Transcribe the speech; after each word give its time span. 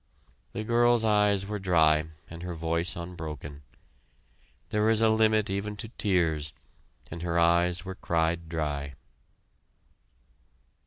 The 0.53 0.63
girl's 0.63 1.05
eyes 1.05 1.45
were 1.45 1.59
dry 1.59 2.05
and 2.27 2.41
her 2.41 2.55
voice 2.55 2.95
unbroken. 2.95 3.61
There 4.69 4.89
is 4.89 4.99
a 4.99 5.09
limit 5.09 5.47
even 5.51 5.77
to 5.77 5.89
tears 5.89 6.53
and 7.11 7.21
her 7.21 7.37
eyes 7.37 7.85
were 7.85 7.93
cried 7.93 8.49
dry. 8.49 8.95